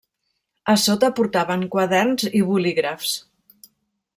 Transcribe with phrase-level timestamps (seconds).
[0.71, 3.13] A sota portaven quaderns i bolígrafs.